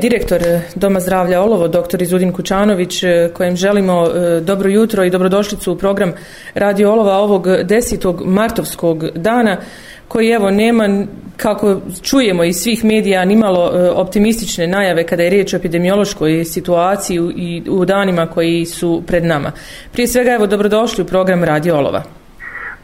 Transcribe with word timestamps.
Direktor 0.00 0.42
eh, 0.42 0.60
Doma 0.74 1.00
zdravlja 1.00 1.40
Olovo, 1.42 1.68
dr. 1.68 2.02
Izudin 2.02 2.32
Kučanović, 2.32 3.02
eh, 3.02 3.30
kojem 3.34 3.56
želimo 3.56 4.06
eh, 4.06 4.40
dobro 4.40 4.68
jutro 4.68 5.04
i 5.04 5.10
dobrodošlicu 5.10 5.72
u 5.72 5.76
program 5.76 6.12
Radio 6.54 6.92
Olova 6.92 7.16
ovog 7.16 7.46
10. 7.46 8.24
martovskog 8.24 9.04
dana, 9.14 9.56
koji 10.08 10.30
evo 10.30 10.50
nema, 10.50 11.06
kako 11.36 11.80
čujemo 12.02 12.44
iz 12.44 12.56
svih 12.56 12.84
medija, 12.84 13.24
nimalo 13.24 13.92
optimistične 13.94 14.66
najave 14.66 15.06
kada 15.06 15.22
je 15.22 15.30
riječ 15.30 15.54
o 15.54 15.56
epidemiološkoj 15.56 16.44
situaciji 16.44 17.18
i 17.36 17.62
u 17.70 17.84
danima 17.84 18.26
koji 18.26 18.66
su 18.66 19.02
pred 19.06 19.24
nama. 19.24 19.52
Prije 19.92 20.06
svega, 20.06 20.30
evo, 20.34 20.46
dobrodošli 20.46 21.04
u 21.04 21.06
program 21.06 21.44
Radio 21.44 21.76
Olova. 21.76 22.02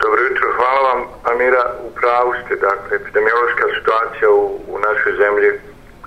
Dobro 0.02 0.20
jutro, 0.28 0.46
hvala 0.56 0.80
vam, 0.88 1.00
Amira, 1.30 1.64
u 1.86 1.90
pravu 2.00 2.30
ste, 2.40 2.54
dakle, 2.54 2.96
epidemiološka 2.96 3.64
situacija 3.78 4.28
u, 4.30 4.42
u 4.74 4.78
našoj 4.86 5.12
zemlji 5.22 5.50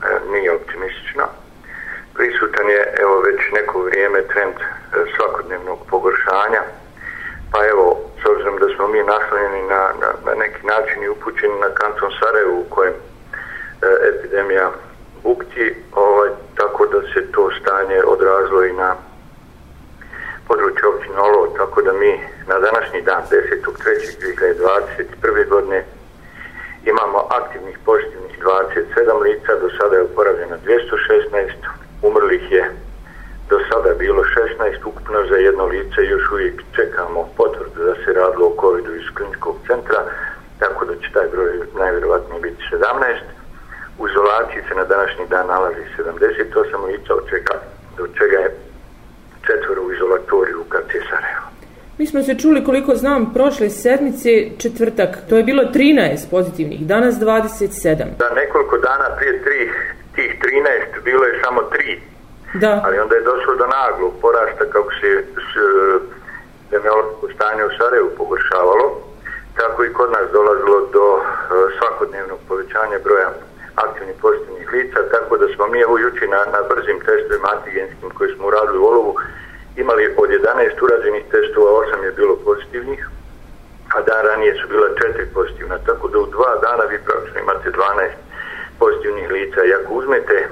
E, 0.04 0.20
nije 0.32 0.52
optimistična. 0.52 1.28
Prisutan 2.14 2.70
je 2.70 2.96
evo 3.02 3.20
već 3.20 3.40
neko 3.52 3.82
vrijeme 3.82 4.22
trend 4.22 4.56
e, 4.56 4.62
svakodnevnog 5.16 5.80
pogoršanja. 5.90 6.62
Pa 7.52 7.68
evo, 7.68 8.00
s 8.22 8.26
obzirom 8.26 8.58
da 8.58 8.68
smo 8.76 8.88
mi 8.88 9.04
naslonjeni 9.04 9.62
na, 9.68 9.92
na, 10.02 10.10
na 10.26 10.36
neki 10.36 10.68
način 10.68 11.04
i 11.04 11.10
upućeni 11.10 11.60
na 11.60 11.70
kanton 11.74 12.12
Sarajevu 12.20 12.60
u 12.60 12.66
kojem 12.70 12.94
e, 12.94 12.98
epidemija 14.10 14.72
bukti, 15.24 15.76
ovaj, 15.96 16.30
tako 16.56 16.86
da 16.86 17.02
se 17.02 17.32
to 17.32 17.52
stanje 17.62 18.04
odrazilo 18.04 18.66
i 18.66 18.74
na 18.74 18.96
područje 20.48 20.88
općine 20.88 21.20
Olovo, 21.20 21.48
tako 21.58 21.82
da 21.82 21.94
mi 21.94 22.20
na 22.48 22.60
današnji 22.60 23.02
dan 23.02 23.24
10.3.2021. 23.32 25.50
godine 25.50 25.86
imamo 26.86 27.28
aktivnih 27.30 27.80
pozitivnih 27.86 28.19
27 28.40 29.22
lica, 29.22 29.52
do 29.62 29.70
sada 29.78 29.96
je 29.96 30.04
uporavljeno 30.04 30.56
216, 30.66 31.52
umrlih 32.02 32.52
je 32.52 32.72
do 33.50 33.60
sada 33.70 33.94
bilo 33.94 34.24
16, 34.24 34.86
ukupno 34.86 35.26
za 35.30 35.36
jedno 35.36 35.66
lice 35.66 36.00
još 36.06 36.32
uvijek 36.32 36.64
čekamo 36.76 37.30
potvrdu 37.38 37.84
da 37.84 37.94
se 37.96 38.14
radilo 38.14 38.48
o 38.48 38.58
covid 38.62 38.86
iz 38.86 39.08
kliničkog 39.16 39.56
centra, 39.68 40.00
tako 40.60 40.86
da 40.86 40.96
će 40.96 41.14
taj 41.14 41.28
broj 41.28 41.52
najvjerovatnije 41.78 42.42
biti 42.42 42.64
17. 42.72 42.86
U 44.00 44.08
izolaciji 44.08 44.62
se 44.70 44.76
na 44.76 44.84
današnji 44.84 45.26
dan 45.30 45.48
nalazi 45.48 45.84
78 45.98 46.86
lica, 46.88 47.16
od 47.16 47.30
čega, 47.30 47.56
do 47.98 48.08
čega 48.18 48.38
je 48.38 48.56
četvoro 49.48 49.82
u 49.82 49.94
izolatoriju 49.94 50.62
u 50.62 50.70
KC 50.74 50.92
Sarajevo. 51.10 51.48
Mi 51.98 51.99
smo 52.10 52.24
se 52.24 52.40
čuli 52.42 52.64
koliko 52.64 52.96
znam 52.96 53.34
prošle 53.34 53.70
sedmice 53.70 54.30
četvrtak, 54.62 55.10
to 55.30 55.38
je 55.38 55.44
bilo 55.44 55.64
13 55.64 56.30
pozitivnih, 56.32 56.88
danas 56.88 57.16
27. 57.16 57.96
Da, 58.22 58.30
nekoliko 58.42 58.78
dana 58.78 59.08
prije 59.18 59.44
tri, 59.44 59.60
tih 60.16 60.32
13 60.42 61.04
bilo 61.04 61.24
je 61.26 61.42
samo 61.44 61.62
3. 61.62 61.98
Da. 62.54 62.82
Ali 62.86 63.00
onda 63.00 63.16
je 63.16 63.30
došlo 63.32 63.56
do 63.56 63.68
naglog 63.78 64.14
porasta 64.22 64.66
kako 64.74 64.92
se 65.00 65.24
s, 65.48 65.50
demološko 66.72 67.26
stanje 67.36 67.64
u 67.66 67.76
Sarajevu 67.78 68.10
pogoršavalo. 68.18 68.86
Tako 69.60 69.84
i 69.84 69.94
kod 69.94 70.10
nas 70.12 70.26
dolazilo 70.32 70.80
do 70.98 71.06
uh, 71.14 71.22
svakodnevnog 71.78 72.40
povećanja 72.48 72.98
broja 73.04 73.30
aktivnih 73.76 74.16
pozitivnih 74.22 74.68
lica, 74.74 75.00
tako 75.16 75.38
da 75.38 75.48
smo 75.56 75.68
mi 75.68 75.80
evo 75.80 75.98
juči 75.98 76.26
na, 76.28 76.42
na 76.56 76.62
brzim 76.70 77.00
testovima 77.06 77.50
antigenskim 77.56 78.10
koji 78.18 78.30
smo 78.36 78.48
uradili 78.48 78.78
u 78.80 78.86
Olovu, 78.92 79.14
imali 79.80 80.04
od 80.18 80.30
11 80.30 80.84
urađenih 80.84 81.24
testova, 81.32 81.72
8 81.72 82.04
je 82.04 82.12
bilo 82.12 82.36
pozitivnih, 82.36 83.10
a 83.96 84.02
dan 84.02 84.26
ranije 84.26 84.54
su 84.62 84.68
bila 84.68 84.88
4 84.90 85.26
pozitivna, 85.34 85.78
tako 85.86 86.08
da 86.08 86.20
u 86.20 86.26
dva 86.26 86.56
dana 86.62 86.84
vi 86.84 86.98
praktično 87.06 87.40
imate 87.40 87.70
12 87.70 88.10
pozitivnih 88.80 89.30
lica. 89.30 89.60
I 89.64 89.74
ako 89.74 89.94
uzmete 89.94 90.38
e, 90.38 90.48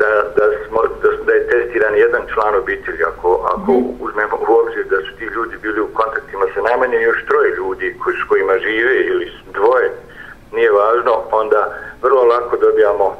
da, 0.00 0.10
da, 0.36 0.44
smo, 0.68 0.80
da, 1.02 1.08
da 1.26 1.32
je 1.32 1.48
testiran 1.48 1.94
jedan 1.94 2.22
član 2.34 2.54
obitelji, 2.54 3.02
ako, 3.02 3.28
ako 3.52 3.72
mm. 3.72 3.84
uzmemo 4.00 4.36
u 4.48 4.52
obzir 4.60 4.84
da 4.90 4.96
su 4.96 5.16
ti 5.18 5.24
ljudi 5.24 5.56
bili 5.62 5.80
u 5.80 5.94
kontaktima 5.94 6.44
sa 6.54 6.60
najmanje 6.62 7.00
još 7.00 7.24
troje 7.28 7.50
ljudi 7.56 7.96
koji, 8.04 8.16
s 8.16 8.28
kojima 8.28 8.58
žive 8.58 8.94
ili 9.00 9.32
dvoje, 9.52 9.90
nije 10.52 10.70
važno, 10.70 11.12
onda 11.30 11.78
vrlo 12.02 12.22
lako 12.22 12.56
dobijamo 12.56 13.16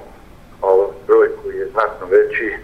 ovo 0.63 0.95
broj 1.07 1.29
koji 1.43 1.57
je 1.57 1.69
znatno 1.73 2.07
veći. 2.11 2.55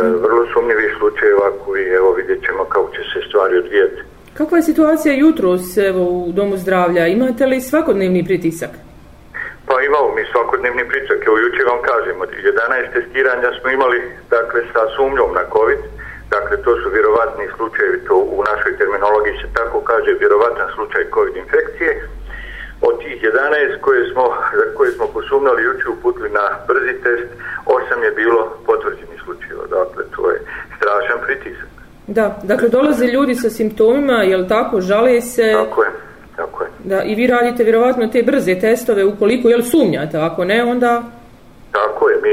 Vrlo 0.00 0.42
sumnjivi 0.52 0.88
slučajeva 0.98 1.48
koji 1.64 1.84
evo 1.84 2.12
vidjet 2.12 2.44
ćemo 2.46 2.64
kako 2.64 2.88
će 2.96 3.02
se 3.12 3.28
stvari 3.28 3.56
odvijeti. 3.58 4.02
Kakva 4.34 4.56
je 4.58 4.68
situacija 4.70 5.14
jutros 5.14 5.76
evo, 5.76 6.02
u 6.26 6.32
Domu 6.32 6.56
zdravlja? 6.56 7.06
Imate 7.06 7.46
li 7.46 7.60
svakodnevni 7.60 8.24
pritisak? 8.24 8.70
Pa 9.68 9.74
imamo 9.88 10.08
mi 10.16 10.22
svakodnevni 10.32 10.84
pritisak. 10.90 11.20
Evo 11.26 11.36
jučer 11.38 11.64
vam 11.72 11.80
kažem, 11.90 12.16
od 12.24 12.30
11 12.30 12.92
testiranja 12.94 13.50
smo 13.58 13.68
imali 13.70 13.98
dakle, 14.30 14.60
sa 14.72 14.82
sumnjom 14.96 15.30
na 15.38 15.44
COVID. 15.54 15.80
Dakle, 16.34 16.56
to 16.64 16.70
su 16.80 16.86
vjerovatni 16.96 17.46
slučajevi, 17.56 17.98
to 18.08 18.16
u 18.36 18.38
našoj 18.50 18.72
terminologiji 18.80 19.34
se 19.42 19.48
tako 19.58 19.78
kaže, 19.90 20.20
vjerovatan 20.22 20.68
slučaj 20.74 21.02
COVID 21.14 21.36
infekcije. 21.36 21.90
Od 22.88 22.94
tih 23.02 23.16
11 23.22 23.80
koje 23.86 24.02
smo, 24.10 24.24
koje 24.76 24.90
smo 24.96 25.06
posumnali 25.16 25.62
jučer 25.62 25.88
uputili 25.88 26.30
na 26.40 26.46
brzi 26.68 26.94
test, 27.04 27.28
osam 27.76 28.00
je 28.02 28.10
bilo 28.20 28.40
slučajeva. 28.66 29.11
Dakle, 29.72 30.04
to 30.16 30.30
je 30.30 30.38
strašan 30.76 31.18
pritisak. 31.26 31.68
Da, 32.06 32.38
dakle, 32.42 32.68
dolaze 32.68 33.06
ljudi 33.06 33.34
sa 33.34 33.50
simptomima, 33.50 34.22
je 34.22 34.36
li 34.36 34.48
tako, 34.48 34.80
žale 34.80 35.20
se... 35.20 35.52
Tako 35.52 35.82
je, 35.82 35.90
tako 36.36 36.64
je. 36.64 36.70
Da, 36.84 37.02
i 37.02 37.14
vi 37.14 37.26
radite 37.26 37.64
vjerovatno 37.64 38.06
te 38.06 38.22
brze 38.22 38.54
testove, 38.60 39.04
ukoliko, 39.04 39.48
je 39.48 39.56
li 39.56 39.62
sumnjate, 39.62 40.18
ako 40.18 40.44
ne, 40.44 40.64
onda... 40.64 41.02
Tako 41.72 42.10
je, 42.10 42.16
mi 42.22 42.32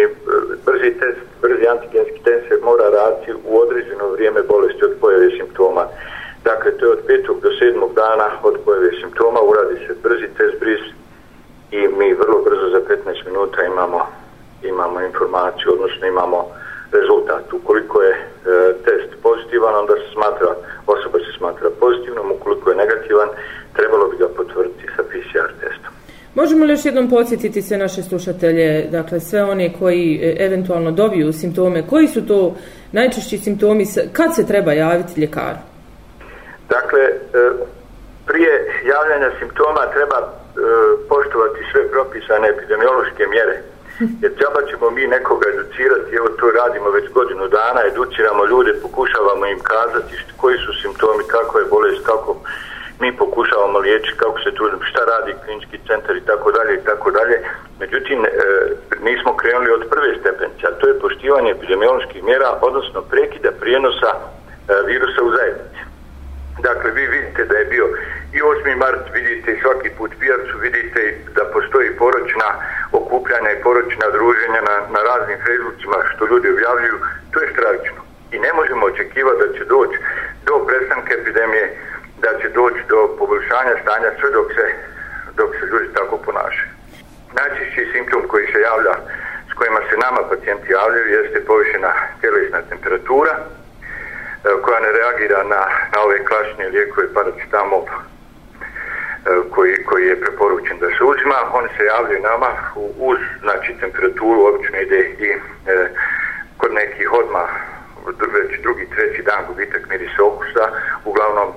brzi 0.66 0.90
test, 1.00 1.22
brzi 1.42 1.68
antigenski 1.68 2.20
test 2.24 2.44
se 2.48 2.56
mora 2.64 2.90
raditi 2.90 3.34
u 3.50 3.60
određeno 3.60 4.08
vrijeme 4.08 4.42
bolesti 4.42 4.86
od 4.86 4.94
pojave 5.02 5.30
simptoma. 5.38 5.84
Dakle, 6.44 6.72
to 6.78 6.86
je 6.86 6.92
od 6.92 7.02
petog 7.08 7.42
do 7.42 7.50
sedmog 7.60 7.92
dana 7.96 8.28
od 8.44 8.56
pojave 8.66 8.92
simptoma, 9.02 9.40
uradi 9.52 9.76
se 9.88 9.94
brzi 10.04 10.28
test 10.38 10.56
briz 10.60 10.84
i 11.72 11.80
mi 11.98 12.14
vrlo 12.14 12.38
brzo 12.48 12.68
za 12.70 12.82
15 12.82 13.26
minuta 13.26 13.64
imamo 13.64 14.00
imamo 14.64 15.02
informaciju, 15.02 15.74
odnosno 15.74 16.08
imamo 16.08 16.48
rezultat. 16.92 17.54
Ukoliko 17.54 18.02
je 18.02 18.12
e, 18.12 18.20
test 18.86 19.10
pozitivan, 19.24 19.76
onda 19.76 19.94
se 19.94 20.08
smatra, 20.14 20.52
osoba 20.88 21.18
se 21.20 21.32
smatra 21.38 21.70
pozitivnom, 21.80 22.32
ukoliko 22.32 22.70
je 22.70 22.76
negativan, 22.76 23.30
trebalo 23.74 24.08
bi 24.08 24.18
ga 24.18 24.28
potvrditi 24.28 24.86
sa 24.96 25.04
PCR 25.04 25.50
testom. 25.62 25.92
Možemo 26.36 26.66
li 26.66 26.74
još 26.74 26.86
jednom 26.86 27.10
podsjetiti 27.10 27.62
sve 27.62 27.78
naše 27.78 28.04
slušatelje, 28.04 28.88
dakle 28.92 29.20
sve 29.20 29.44
one 29.44 29.74
koji 29.80 30.20
e, 30.24 30.46
eventualno 30.46 30.92
dobiju 30.92 31.34
simptome, 31.34 31.88
koji 31.88 32.08
su 32.08 32.28
to 32.28 32.56
najčešći 32.92 33.38
simptomi, 33.38 33.86
kad 34.14 34.36
se 34.36 34.48
treba 34.48 34.72
javiti 34.74 35.22
ljekaru? 35.22 35.58
Dakle, 36.70 37.02
e, 37.02 37.12
prije 38.26 38.52
javljanja 38.94 39.32
simptoma 39.40 39.84
treba 39.94 40.20
e, 40.20 40.30
poštovati 41.10 41.60
sve 41.72 41.92
propisane 41.92 42.48
epidemiološke 42.50 43.24
mjere. 43.30 43.62
Jer 44.00 44.32
džaba 44.40 44.62
ćemo 44.70 44.90
mi 44.92 45.08
nekoga 45.08 45.46
educirati, 45.50 46.16
evo 46.16 46.28
to 46.40 46.52
radimo 46.52 46.90
već 46.90 47.06
godinu 47.10 47.48
dana, 47.48 47.82
educiramo 47.92 48.46
ljude, 48.46 48.74
pokušavamo 48.82 49.46
im 49.46 49.60
kazati 49.60 50.18
št, 50.18 50.30
koji 50.38 50.58
su 50.58 50.72
simptomi, 50.82 51.24
kako 51.28 51.60
je 51.60 51.72
bolest, 51.76 52.06
kako 52.06 52.32
mi 53.02 53.18
pokušavamo 53.18 53.80
liječiti, 53.80 54.18
kako 54.18 54.40
se 54.40 54.52
tu, 54.56 54.64
šta 54.90 55.02
radi 55.14 55.40
klinički 55.46 55.78
centar 55.88 56.16
i 56.18 56.26
tako 56.30 56.52
dalje 56.52 56.74
i 56.76 56.86
tako 56.90 57.12
dalje. 57.12 57.38
Međutim, 57.80 58.26
e, 58.26 58.30
nismo 59.08 59.38
krenuli 59.38 59.72
od 59.72 59.84
prve 59.90 60.10
stepenice, 60.20 60.64
a 60.68 60.78
to 60.80 60.88
je 60.88 61.00
poštivanje 61.00 61.52
epidemioloških 61.52 62.24
mjera, 62.24 62.50
odnosno 62.62 63.02
prekida 63.02 63.52
prijenosa 63.62 64.12
e, 64.16 64.22
virusa 64.88 65.22
u 65.24 65.32
zajednici. 65.36 65.89
Dakle, 66.62 66.92
vi 66.92 67.06
vidite 67.08 67.46
da 67.46 67.56
je 67.58 67.66
bio 67.66 67.88
i 68.34 68.40
8. 68.42 68.76
mart, 68.76 69.04
vidite 69.14 69.60
svaki 69.62 69.90
put 69.98 70.12
pijacu, 70.20 70.58
vidite 70.58 71.02
da 71.36 71.44
postoji 71.54 71.98
poročna 71.98 72.50
okupljanja 72.92 73.52
i 73.52 73.62
poročna 73.64 74.08
druženja 74.18 74.62
na, 74.70 74.76
na 74.96 75.02
raznim 75.10 75.38
Facebookima 75.46 75.98
što 76.12 76.28
ljudi 76.32 76.48
objavljuju, 76.50 76.98
to 77.32 77.38
je 77.42 77.52
stravično. 77.54 78.02
I 78.32 78.40
ne 78.40 78.52
možemo 78.54 78.86
očekivati 78.86 79.42
da 79.44 79.54
će 79.58 79.64
doći 79.66 79.98
do 80.48 80.54
prestanka 80.68 81.12
epidemije, 81.14 81.66
da 82.24 82.32
će 82.42 82.50
doći 82.50 82.82
do 82.90 83.00
poboljšanja 83.20 83.76
stanja 83.84 84.10
sve 84.20 84.30
dok 84.32 84.48
se, 84.58 84.66
dok 85.40 85.50
se 85.60 85.66
ljudi 85.72 85.88
tako 85.98 86.18
ponašaju. 86.18 86.72
Najčešći 87.38 87.92
simptom 87.94 88.22
koji 88.32 88.46
se 88.54 88.60
javlja, 88.70 88.96
s 89.52 89.54
kojima 89.58 89.82
se 89.90 90.04
nama 90.06 90.22
pacijenti 90.30 90.72
javljaju, 90.72 91.16
jeste 91.18 91.46
povišena 91.46 91.92
tjelesna 92.22 92.62
temperatura, 92.70 93.34
E, 94.46 94.62
koja 94.62 94.80
ne 94.80 94.92
reagira 94.92 95.44
na, 95.44 95.62
na 95.94 96.02
ove 96.04 96.26
klasične 96.26 96.70
lijekove 96.70 97.14
paracetamol 97.14 97.84
e, 97.84 97.90
koji, 99.52 99.84
koji 99.84 100.08
je 100.08 100.22
preporučen 100.22 100.80
da 100.80 100.88
se 100.88 101.04
uzima, 101.04 101.36
on 101.54 101.68
se 101.78 101.84
javljaju 101.86 102.22
nama 102.22 102.50
uz 102.98 103.20
znači, 103.42 103.74
temperaturu, 103.80 104.46
obično 104.46 104.78
ide 104.82 105.00
i 105.20 105.28
e, 105.30 105.90
kod 106.58 106.74
nekih 106.74 107.14
odma 107.14 107.48
već 108.34 108.62
drugi, 108.62 108.86
treći 108.96 109.22
dan 109.22 109.46
gubitak 109.48 109.90
mirisa 109.90 110.24
okusa, 110.24 110.66
uglavnom 111.06 111.50
e, 111.50 111.54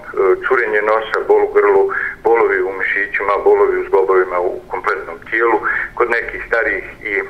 curenje 0.48 0.82
nosa, 0.82 1.18
bol 1.28 1.42
u 1.44 1.52
grlu, 1.52 1.90
bolovi 2.24 2.62
u 2.62 2.72
mišićima, 2.72 3.32
bolovi 3.44 3.80
u 3.80 3.84
zglobovima 3.88 4.40
u 4.40 4.60
kompletnom 4.68 5.16
tijelu, 5.30 5.58
kod 5.94 6.10
nekih 6.10 6.44
starijih 6.46 6.84
i 7.02 7.14
e, 7.14 7.22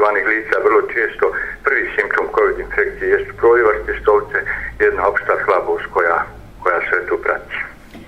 poštovanih 0.00 0.26
lica 0.26 0.56
vrlo 0.64 0.82
često 0.82 1.32
prvi 1.64 1.84
simptom 1.96 2.26
COVID 2.36 2.58
infekcije 2.58 3.10
jesu 3.10 3.32
prolivaste 3.36 3.92
stolice, 4.02 4.38
jedna 4.78 5.08
opšta 5.08 5.32
slabost 5.44 5.86
koja, 5.92 6.24
koja 6.62 6.80
sve 6.88 7.06
tu 7.08 7.18
prati. 7.22 7.54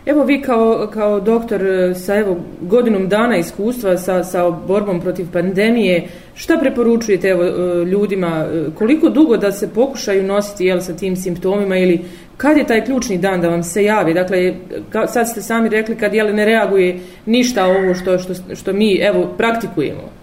Evo 0.07 0.25
vi 0.25 0.43
kao, 0.43 0.89
kao 0.95 1.21
doktor 1.21 1.63
e, 1.63 1.95
sa 1.95 2.17
evo, 2.17 2.37
godinom 2.61 3.09
dana 3.09 3.37
iskustva 3.37 3.97
sa, 3.97 4.25
sa 4.25 4.51
borbom 4.51 5.01
protiv 5.01 5.27
pandemije, 5.33 6.09
šta 6.35 6.57
preporučujete 6.61 7.29
evo, 7.29 7.45
e, 7.45 7.85
ljudima, 7.85 8.47
e, 8.53 8.65
koliko 8.79 9.09
dugo 9.09 9.37
da 9.37 9.53
se 9.53 9.75
pokušaju 9.75 10.23
nositi 10.23 10.67
jel, 10.67 10.81
sa 10.81 10.97
tim 10.97 11.17
simptomima 11.17 11.77
ili 11.77 12.01
kad 12.37 12.57
je 12.57 12.67
taj 12.67 12.85
ključni 12.85 13.19
dan 13.19 13.41
da 13.41 13.49
vam 13.49 13.63
se 13.63 13.85
javi? 13.85 14.15
Dakle, 14.15 14.55
ka, 14.93 15.07
sad 15.07 15.29
ste 15.29 15.43
sami 15.43 15.69
rekli 15.69 15.97
kad 15.97 16.15
jel, 16.15 16.35
ne 16.35 16.45
reaguje 16.45 16.99
ništa 17.27 17.65
ovo 17.65 17.95
što, 17.95 18.19
što, 18.19 18.55
što 18.55 18.73
mi 18.73 18.97
evo, 18.97 19.35
praktikujemo. 19.39 20.23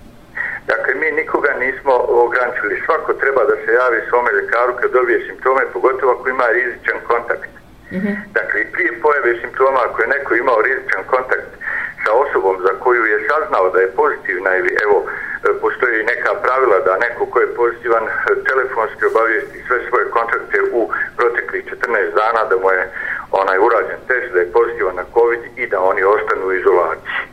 Dakle, 0.71 0.93
mi 1.01 1.21
nikoga 1.21 1.53
nismo 1.59 1.88
ograničili. 2.25 2.81
Svako 2.85 3.13
treba 3.13 3.41
da 3.43 3.55
se 3.55 3.73
javi 3.79 3.99
svome 4.09 4.31
lekaru 4.31 4.73
kad 4.81 4.91
dobije 4.91 5.19
simptome, 5.27 5.61
pogotovo 5.73 6.11
ako 6.11 6.29
ima 6.29 6.47
rizičan 6.47 6.99
kontakt. 7.07 7.49
-hmm. 7.91 8.15
Dakle, 8.33 8.59
prije 8.73 8.91
pojave 9.01 9.31
simptoma 9.41 9.79
ako 9.87 10.01
je 10.01 10.07
neko 10.07 10.35
imao 10.35 10.61
rizičan 10.61 11.03
kontakt 11.13 11.49
sa 12.03 12.11
osobom 12.23 12.55
za 12.65 12.73
koju 12.83 13.03
je 13.05 13.27
saznao 13.29 13.69
da 13.69 13.79
je 13.79 13.95
pozitivna 14.01 14.55
ili 14.55 14.71
evo, 14.83 14.97
postoji 15.61 16.03
neka 16.03 16.31
pravila 16.43 16.79
da 16.79 16.97
neko 17.05 17.25
ko 17.25 17.39
je 17.39 17.55
pozitivan 17.59 18.05
telefonski 18.49 19.05
obavijesti 19.05 19.63
sve 19.67 19.77
svoje 19.89 20.05
kontakte 20.15 20.57
u 20.79 20.81
proteklih 21.17 21.63
14 21.65 22.13
dana 22.21 22.41
da 22.49 22.55
mu 22.57 22.71
je 22.71 22.83
onaj 23.31 23.57
urađen 23.67 24.01
test 24.07 24.33
da 24.33 24.39
je 24.39 24.51
pozitivan 24.57 24.95
na 24.95 25.05
COVID 25.13 25.41
i 25.55 25.67
da 25.67 25.77
oni 25.81 26.03
ostanu 26.03 26.45
u 26.47 26.53
izolaciji. 26.53 27.23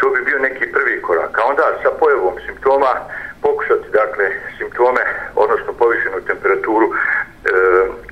To 0.00 0.10
bi 0.10 0.20
bio 0.28 0.38
neki 0.38 0.66
prvi 0.72 1.02
korak. 1.02 1.38
A 1.38 1.44
onda 1.50 1.64
sa 1.82 1.90
pojavom 2.00 2.34
simptoma 2.46 2.92
pokušati 3.66 3.90
dakle 4.02 4.26
simptome, 4.58 5.02
odnosno 5.42 5.70
povišenu 5.82 6.18
temperaturu 6.30 6.88
e, 6.92 6.96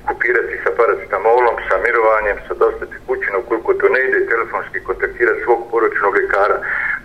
kupirati 0.07 0.55
sa 0.63 0.69
paracetamolom, 0.79 1.55
sa 1.67 1.75
mirovanjem, 1.85 2.37
sa 2.47 2.53
dosta 2.63 2.85
tekućina, 2.93 3.35
ukoliko 3.43 3.73
to 3.79 3.87
ne 3.95 4.01
ide, 4.07 4.19
telefonski 4.33 4.79
kontaktirati 4.87 5.43
svog 5.45 5.59
poročnog 5.71 6.13
ljekara, 6.19 6.57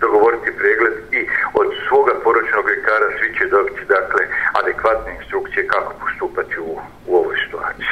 dogovoriti 0.03 0.57
pregled 0.59 0.95
i 1.17 1.19
od 1.61 1.67
svoga 1.87 2.13
poročnog 2.25 2.65
ljekara 2.73 3.07
svi 3.17 3.29
će 3.37 3.43
dobiti 3.55 3.83
dakle, 3.97 4.21
adekvatne 4.61 5.09
instrukcije 5.19 5.63
kako 5.73 5.91
postupati 6.03 6.55
u, 6.69 6.71
u 7.09 7.11
ovoj 7.19 7.35
situaciji. 7.43 7.87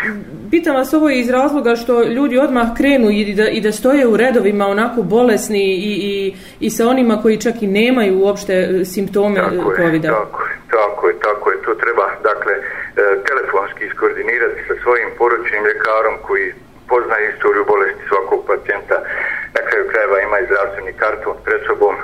Pitam 0.52 0.76
vas 0.76 0.94
ovo 0.94 1.10
iz 1.10 1.30
razloga 1.30 1.76
što 1.76 2.04
ljudi 2.04 2.38
odmah 2.38 2.68
krenu 2.78 3.10
i 3.12 3.36
da, 3.36 3.48
i 3.50 3.62
da 3.62 3.72
stoje 3.72 4.08
u 4.08 4.18
redovima 4.18 4.66
onako 4.68 5.02
bolesni 5.02 5.66
i, 5.92 5.94
i, 6.12 6.36
i 6.60 6.70
sa 6.70 6.88
onima 6.88 7.22
koji 7.22 7.38
čak 7.38 7.62
i 7.62 7.68
nemaju 7.68 8.20
uopšte 8.20 8.54
e, 8.54 8.86
simptome 8.86 9.40
COVID-a. 9.78 9.78
Tako 9.78 9.82
je, 9.82 10.02
tako 10.02 10.49
Tako 10.70 11.08
je, 11.10 11.20
tako 11.20 11.52
je. 11.52 11.62
To 11.66 11.74
treba, 11.76 12.06
dakle, 12.24 12.54
e, 12.54 12.62
telefonski 13.30 13.86
iskoordinirati 13.86 14.60
sa 14.68 14.74
svojim 14.84 15.10
poručnim 15.18 15.64
ljekarom 15.66 16.16
koji 16.28 16.54
pozna 16.90 17.18
istoriju 17.20 17.66
bolesti 17.66 18.04
svakog 18.10 18.40
pacijenta. 18.48 18.98
Na 19.56 19.62
kraju 19.68 19.90
krajeva 19.92 20.18
ima 20.22 20.40
i 20.40 20.46
zdravstveni 20.46 20.94
karton 20.94 21.36
pred 21.46 21.62
sobom 21.68 21.96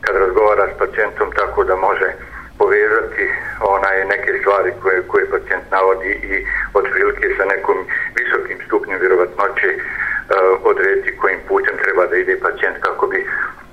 kad 0.00 0.16
razgovara 0.16 0.68
s 0.68 0.78
pacijentom 0.78 1.28
tako 1.32 1.64
da 1.64 1.76
može 1.76 2.08
povezati 2.58 3.24
onaj 3.60 4.04
neke 4.04 4.32
stvari 4.40 4.72
koje, 4.82 5.02
koje 5.02 5.30
pacijent 5.30 5.64
navodi 5.70 6.10
i 6.32 6.46
otprilike 6.74 7.26
sa 7.36 7.44
nekom 7.44 7.78
visokim 8.18 8.58
stupnjem 8.66 8.98
vjerovatnoće 9.00 9.68
uh, 9.76 9.80
odrediti 10.70 11.16
kojim 11.16 11.40
putem 11.48 11.74
treba 11.82 12.06
da 12.06 12.16
ide 12.16 12.36
pacijent 12.40 12.76
kako 12.80 13.06
bi, 13.06 13.26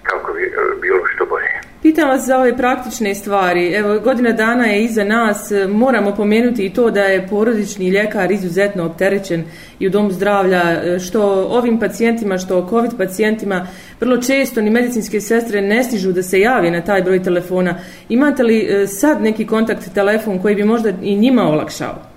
kako 0.04 0.34
bi 0.34 0.44
uh, 0.48 0.82
bilo 0.82 1.06
što 1.06 1.26
bolje. 1.26 1.71
Pitam 1.82 2.10
vas 2.10 2.26
za 2.26 2.38
ove 2.38 2.58
praktične 2.58 3.16
stvari. 3.16 3.74
Evo, 3.74 4.00
godina 4.00 4.32
dana 4.32 4.66
je 4.66 4.84
iza 4.84 5.04
nas. 5.04 5.52
Moramo 5.70 6.16
pomenuti 6.16 6.66
i 6.66 6.74
to 6.74 6.92
da 6.92 7.02
je 7.02 7.28
porodični 7.28 7.90
ljekar 7.90 8.32
izuzetno 8.32 8.86
opterećen 8.86 9.44
i 9.80 9.88
u 9.88 9.90
domu 9.90 10.12
zdravlja, 10.12 11.00
što 11.00 11.24
ovim 11.50 11.80
pacijentima, 11.80 12.38
što 12.38 12.68
COVID 12.70 12.92
pacijentima, 12.98 13.68
vrlo 14.00 14.18
često 14.18 14.62
ni 14.62 14.70
medicinske 14.70 15.22
sestre 15.22 15.62
ne 15.62 15.84
stižu 15.84 16.12
da 16.12 16.24
se 16.24 16.40
javi 16.40 16.72
na 16.72 16.82
taj 16.82 17.02
broj 17.02 17.24
telefona. 17.24 17.76
Imate 18.10 18.44
li 18.44 18.60
eh, 18.60 18.88
sad 18.88 19.22
neki 19.22 19.48
kontakt 19.48 19.94
telefon 19.94 20.40
koji 20.40 20.56
bi 20.56 20.64
možda 20.64 20.90
i 21.02 21.16
njima 21.16 21.44
olakšao? 21.44 22.11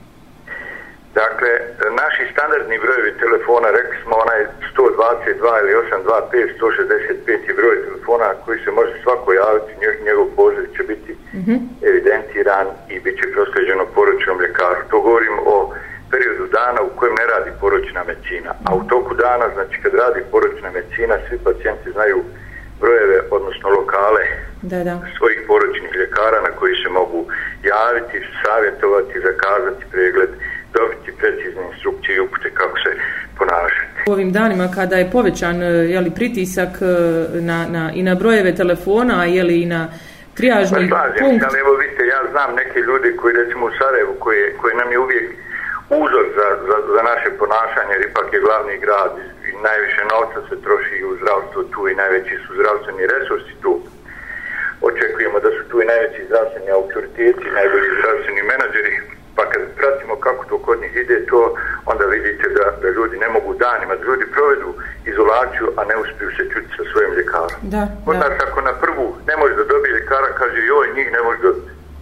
Dakle, 1.22 1.50
naši 2.02 2.22
standardni 2.32 2.78
brojevi 2.84 3.12
telefona, 3.24 3.68
rekli 3.78 3.96
smo 4.02 4.14
onaj 4.24 4.40
122 4.76 5.60
ili 5.62 5.72
825, 5.74 6.48
165 6.60 7.48
je 7.48 7.54
broj 7.60 7.76
telefona 7.86 8.28
koji 8.44 8.58
se 8.64 8.70
može 8.70 8.94
svako 9.02 9.32
javiti, 9.32 9.72
njegov 10.06 10.26
poziv 10.36 10.64
će 10.76 10.82
biti 10.82 11.12
mm 11.34 11.40
-hmm. 11.46 11.58
evidentiran 11.88 12.66
i 12.88 13.00
bit 13.00 13.14
će 13.20 13.32
prosleđeno 13.34 13.84
poručenom 13.94 14.40
ljekaru. 14.40 14.80
To 14.90 15.00
govorim 15.00 15.36
o 15.46 15.56
periodu 16.10 16.46
dana 16.58 16.80
u 16.82 16.90
kojem 16.98 17.14
ne 17.20 17.26
radi 17.34 17.50
poručna 17.60 18.00
medicina. 18.10 18.50
A 18.68 18.74
u 18.74 18.82
toku 18.92 19.14
dana, 19.14 19.46
znači 19.54 19.76
kad 19.82 19.92
radi 19.94 20.20
poručna 20.30 20.68
medicina, 20.70 21.14
svi 21.28 21.38
pacijenti 21.44 21.92
znaju 21.96 22.18
brojeve, 22.80 23.18
odnosno 23.30 23.68
lokale 23.78 24.24
da, 24.62 24.84
da. 24.84 24.94
svojih 25.18 25.40
poručnih 25.46 25.92
ljekara 26.00 26.38
na 26.40 26.52
koji 26.58 26.74
se 26.82 26.88
mogu 26.88 27.20
javiti, 27.74 28.26
savjetovati, 28.42 29.24
zakazati 29.28 29.84
pregled, 29.92 30.30
dobiti 30.78 31.10
precizne 31.20 31.62
instrukcije 31.72 32.16
i 32.16 32.20
upute 32.20 32.50
kako 32.50 32.76
se 32.84 32.90
ponašati. 33.38 33.98
U 34.06 34.12
ovim 34.12 34.32
danima 34.32 34.66
kada 34.74 34.96
je 34.96 35.10
povećan 35.10 35.62
e, 35.62 35.66
jeli, 35.66 36.10
pritisak 36.10 36.72
e, 36.80 36.86
na, 37.40 37.58
na, 37.74 37.92
i 37.94 38.02
na 38.02 38.14
brojeve 38.14 38.54
telefona, 38.54 39.24
jeli, 39.24 39.56
i 39.62 39.66
na 39.66 39.82
trijažni 40.36 40.90
pa, 40.90 41.02
punkt... 41.20 41.44
Ali 41.48 41.58
evo 41.64 41.72
vidite, 41.82 42.02
ja 42.14 42.20
znam 42.32 42.50
neke 42.60 42.78
ljudi 42.88 43.16
koji 43.20 43.32
recimo 43.42 43.66
u 43.66 43.76
Sarajevu, 43.78 44.14
koji, 44.24 44.40
koji 44.60 44.74
nam 44.80 44.88
je 44.92 44.98
uvijek 44.98 45.26
uzor 46.02 46.26
za, 46.38 46.48
za, 46.68 46.76
za 46.94 47.02
naše 47.10 47.28
ponašanje, 47.40 47.92
jer 47.94 48.02
ipak 48.10 48.28
je 48.32 48.44
glavni 48.46 48.76
grad 48.84 49.12
i 49.48 49.50
najviše 49.68 50.02
novca 50.12 50.38
se 50.48 50.56
troši 50.64 50.96
u 51.10 51.12
zdravstvu 51.18 51.60
tu 51.72 51.80
i 51.88 51.98
najveći 52.02 52.34
su 52.44 52.50
zdravstveni 52.58 53.02
resursi 53.14 53.54
tu. 53.62 53.72
Očekujemo 54.88 55.38
da 55.44 55.50
su 55.56 55.62
tu 55.70 55.76
i 55.82 55.90
najveći 55.92 56.20
zdravstveni 56.28 56.70
autoriteti, 56.78 57.54
najbolji 57.58 57.88
zdravstveni 58.00 58.42
menadžeri, 58.50 58.96
pa 59.36 59.42
kad 59.50 59.62
pratimo 59.76 60.14
kako 60.16 60.44
to 60.44 60.58
kod 60.58 60.80
njih 60.80 60.96
ide 60.96 61.26
to, 61.26 61.40
onda 61.86 62.04
vidite 62.04 62.46
da, 62.48 62.64
da 62.82 62.88
ljudi 62.88 63.16
ne 63.24 63.28
mogu 63.28 63.54
danima, 63.54 63.94
da 63.96 64.04
ljudi 64.04 64.26
provedu 64.36 64.70
izolaciju, 65.10 65.66
a 65.78 65.84
ne 65.90 65.96
uspiju 66.02 66.30
se 66.36 66.42
čuti 66.52 66.70
sa 66.76 66.82
svojim 66.90 67.12
ljekarom. 67.18 67.60
Da, 67.74 67.82
kod 68.06 68.16
nas 68.16 68.34
ako 68.46 68.60
na 68.60 68.74
prvu 68.84 69.06
ne 69.28 69.34
može 69.40 69.54
da 69.54 69.64
dobije 69.64 69.92
ljekara, 69.98 70.28
kaže 70.40 70.58
joj, 70.70 70.86
njih 70.96 71.08
ne 71.16 71.22
može 71.26 71.38
da 71.42 71.50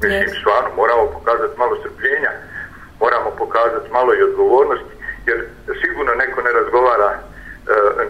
mislim, 0.03 0.29
yes. 0.29 0.41
stvarno, 0.41 0.69
moramo 0.83 1.05
pokazati 1.17 1.59
malo 1.63 1.75
strpljenja, 1.81 2.33
moramo 3.05 3.31
pokazati 3.43 3.89
malo 3.99 4.11
i 4.15 4.23
odgovornosti, 4.29 4.95
jer 5.29 5.39
sigurno 5.83 6.13
neko 6.15 6.39
ne 6.47 6.53
razgovara 6.61 7.11
e, 7.15 7.21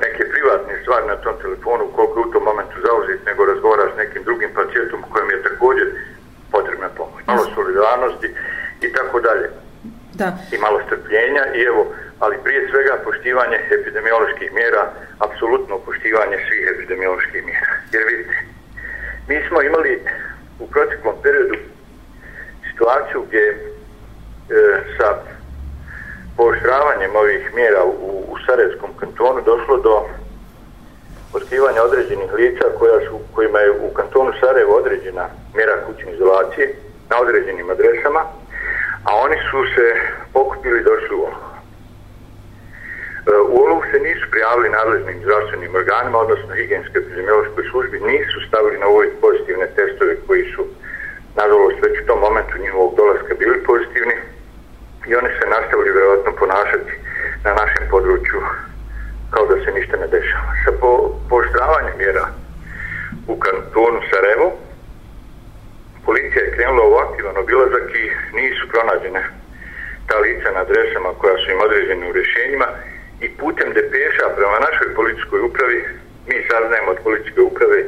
neke 0.04 0.22
privatne 0.32 0.72
stvari 0.82 1.06
na 1.12 1.16
tom 1.24 1.34
telefonu 1.42 1.84
koliko 1.96 2.16
u 2.20 2.30
tom 2.32 2.42
momentu 2.50 2.76
zauzit, 2.86 3.20
nego 3.28 3.50
razgovara 3.52 3.84
s 3.94 3.96
nekim 4.02 4.22
drugim 4.28 4.50
pacijentom 4.58 5.00
kojem 5.12 5.30
je 5.30 5.46
također 5.48 5.88
potrebna 6.54 6.88
pomoć. 6.98 7.22
Malo 7.26 7.44
solidarnosti, 7.54 8.28
i 8.82 8.92
tako 8.92 9.20
dalje. 9.20 9.48
Da. 10.14 10.38
I 10.52 10.58
malo 10.58 10.80
strpljenja 10.86 11.44
i 11.54 11.60
evo, 11.62 11.94
ali 12.18 12.36
prije 12.44 12.68
svega 12.70 12.94
poštivanje 13.04 13.58
epidemioloških 13.70 14.52
mjera, 14.52 14.90
apsolutno 15.18 15.78
poštivanje 15.78 16.36
svih 16.46 16.62
epidemioloških 16.74 17.44
mjera. 17.44 17.72
Jer 17.92 18.02
vidite, 18.10 18.36
mi 19.28 19.48
smo 19.48 19.62
imali 19.62 20.02
u 20.60 20.66
proteklom 20.66 21.14
periodu 21.22 21.56
situaciju 22.70 23.24
gdje 23.28 23.44
e, 23.48 23.56
sa 24.98 25.08
pooštravanjem 26.36 27.16
ovih 27.16 27.54
mjera 27.54 27.84
u, 27.84 28.24
u 28.32 28.36
Sarajevskom 28.46 28.90
kantonu 29.00 29.40
došlo 29.40 29.76
do 29.76 30.06
otkrivanja 31.32 31.82
određenih 31.82 32.32
lica 32.32 32.64
koja 32.78 32.98
su, 33.06 33.18
kojima 33.34 33.58
je 33.58 33.70
u 33.70 33.94
kantonu 33.94 34.32
Sarajevo 34.40 34.72
određena 34.76 35.28
mjera 35.54 35.84
kućne 35.86 36.12
izolacije 36.12 36.74
na 37.10 37.20
određenim 37.20 37.70
adresama, 37.70 38.22
a 39.04 39.10
oni 39.24 39.36
su 39.50 39.58
se 39.74 39.86
pokupili 40.32 40.80
i 40.80 40.84
došli 40.90 41.14
u 41.16 41.26
e, 43.26 43.36
u 43.52 43.54
Olovu 43.64 43.82
se 43.90 43.98
nisu 44.00 44.24
prijavili 44.30 44.68
nadležnim 44.68 45.22
zdravstvenim 45.22 45.74
organima, 45.74 46.18
odnosno 46.18 46.54
higijenske 46.54 46.98
epidemiološkoj 46.98 47.64
službi, 47.70 48.00
nisu 48.00 48.38
stavili 48.48 48.78
na 48.78 48.86
ovoj 48.86 49.08
pozitivne 49.20 49.66
testove 49.76 50.16
koji 50.26 50.44
su, 50.52 50.62
nažalost, 51.36 51.78
već 51.82 51.94
u 52.00 52.06
tom 52.06 52.18
momentu 52.26 52.58
njihovog 52.58 52.96
dolaska 52.96 53.34
bili 53.34 53.64
pozitivni 53.70 54.16
i 55.08 55.14
oni 55.14 55.30
se 55.38 55.44
nastavili 55.54 55.90
vjerojatno 55.92 56.32
ponašati 56.32 56.92
na 57.44 57.52
našem 57.60 57.84
području 57.90 58.40
kao 59.32 59.46
da 59.46 59.56
se 59.64 59.70
ništa 59.78 59.96
ne 59.96 60.06
dešava. 60.06 60.50
Sa 60.64 60.72
po, 60.80 60.90
poštravanjem 61.30 61.96
mjera 61.98 62.24
u 63.28 63.34
kantonu 63.44 64.00
Sarajevo, 64.10 64.48
policija 66.06 66.42
je 66.44 66.54
krenula 66.54 66.84
u 66.88 66.94
aktivan 67.04 67.36
obilazak 67.36 67.86
i 68.02 68.04
nisu 68.36 68.68
pronađene 68.72 69.22
ta 70.08 70.16
lica 70.18 70.50
na 70.50 70.64
svojim 71.42 71.60
određenim 71.66 72.12
rješenjima 72.12 72.66
i 73.20 73.28
putem 73.40 73.68
depeša 73.72 74.34
prema 74.36 74.64
našoj 74.66 74.94
policijskoj 74.94 75.40
upravi 75.40 75.84
mi 76.28 76.36
saznajemo 76.50 76.90
od 76.90 76.98
policijske 77.04 77.40
uprave 77.40 77.78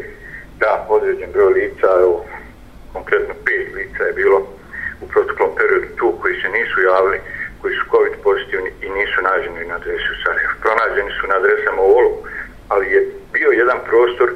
da 0.58 0.86
određen 0.88 1.32
broj 1.32 1.52
lica, 1.52 1.88
evo, 2.04 2.26
konkretno 2.92 3.34
pet 3.46 3.74
lica 3.74 4.02
je 4.04 4.12
bilo 4.12 4.38
u 5.02 5.06
proteklih 5.08 5.44
javili 6.84 7.18
koji 7.60 7.74
su 7.76 7.84
COVID 7.90 8.14
pozitivni 8.22 8.70
i 8.84 8.88
nisu 8.98 9.18
nađeni 9.22 9.68
na 9.70 9.74
adresu 9.74 10.12
Sarajevo. 10.22 10.54
Pronađeni 10.64 11.10
su 11.16 11.26
na 11.26 11.34
adresama 11.36 11.82
u 11.82 11.92
Olu, 11.98 12.12
ali 12.68 12.86
je 12.94 13.00
bio 13.32 13.50
jedan 13.50 13.78
prostor 13.88 14.28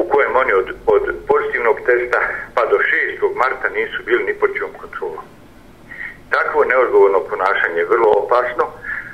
u 0.00 0.02
kojem 0.10 0.36
oni 0.36 0.52
od, 0.52 0.68
od 0.86 1.04
pozitivnog 1.30 1.76
testa 1.88 2.18
pa 2.54 2.62
do 2.72 2.78
6. 2.78 3.34
marta 3.42 3.68
nisu 3.68 3.98
bili 4.06 4.22
ni 4.24 4.34
po 4.40 4.46
čemu. 4.48 4.75
Takvo 6.56 6.74
neodgovorno 6.74 7.20
ponašanje 7.20 7.78
je 7.78 7.84
vrlo 7.84 8.10
opasno, 8.22 8.64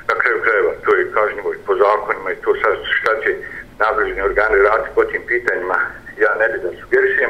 na 0.09 0.15
kraju 0.21 0.41
krajeva 0.43 0.71
to 0.85 0.95
je 0.95 1.11
kažnjivo 1.11 1.53
i 1.53 1.63
po 1.65 1.75
zakonima 1.75 2.31
i 2.31 2.41
to 2.43 2.55
sad 2.61 2.73
šta 2.99 3.11
će 3.23 3.31
nadležni 3.79 4.21
organi 4.21 4.57
raditi 4.67 4.95
po 4.95 5.03
tim 5.03 5.21
pitanjima, 5.27 5.77
ja 6.23 6.31
ne 6.39 6.47
bi 6.51 6.57
da 6.63 6.69
sugerišem, 6.81 7.29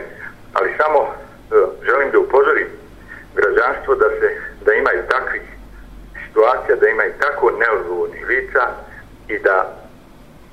ali 0.54 0.78
samo 0.78 1.00
e, 1.04 1.14
želim 1.86 2.12
da 2.12 2.20
upozorim 2.20 2.68
građanstvo 3.36 3.96
da 3.96 4.10
se 4.20 4.28
da 4.66 4.74
imaju 4.74 5.02
takvih 5.10 5.46
situacija, 6.26 6.76
da 6.76 6.88
imaju 6.90 7.12
tako 7.20 7.52
neodgovornih 7.52 8.28
lica 8.28 8.64
i 9.28 9.40
da 9.40 9.58